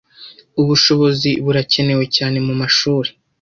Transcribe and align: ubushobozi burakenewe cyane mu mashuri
ubushobozi 0.61 1.29
burakenewe 1.45 2.03
cyane 2.15 2.37
mu 2.45 2.53
mashuri 2.61 3.09